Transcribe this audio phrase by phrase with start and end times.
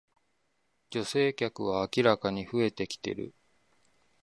[0.89, 3.35] 女性客は明らかに増えてきてる